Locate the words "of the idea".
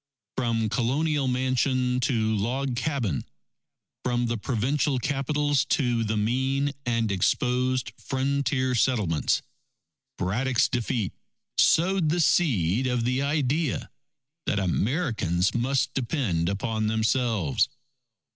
12.87-13.91